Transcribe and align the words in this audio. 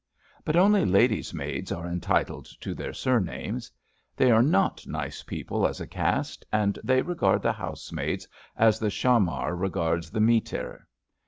But 0.43 0.55
only 0.55 0.83
ladies' 0.83 1.31
maids 1.31 1.71
are 1.71 1.85
entitled 1.87 2.47
to 2.61 2.73
their 2.73 2.91
surnames. 2.91 3.69
They 4.15 4.31
are 4.31 4.41
not 4.41 4.87
nice 4.87 5.21
people 5.21 5.67
as 5.67 5.79
a 5.79 5.85
caste, 5.85 6.43
and 6.51 6.79
they 6.83 7.03
regard 7.03 7.43
the 7.43 7.51
housemaids 7.53 8.27
as 8.57 8.79
the 8.79 8.89
chamar 8.89 9.55
regards 9.55 10.09
the 10.09 10.19
mehter. 10.19 10.87